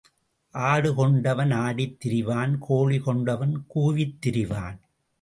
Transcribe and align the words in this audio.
ஆடு 0.55 0.93
கொண்டவன் 0.93 1.51
ஆடித் 1.51 1.97
திரிவான் 2.05 2.57
கோழி 2.59 2.99
கொண்டவன் 2.99 3.65
கூவித் 3.75 4.17
திரிவான். 4.25 4.79